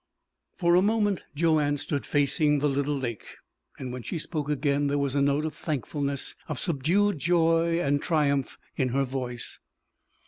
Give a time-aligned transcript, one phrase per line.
[0.57, 3.37] '"For a moment Joanne stood facing the little lake,
[3.77, 8.01] and when she spoke again there was a note of thankfulness, of subdued joy and
[8.01, 9.59] triumph, in her voice.